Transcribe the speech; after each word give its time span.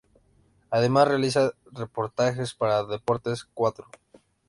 Además 0.71 1.07
realiza 1.09 1.51
reportajes 1.73 2.55
para 2.55 2.83
Deportes 2.85 3.43
Cuatro. 3.53 3.85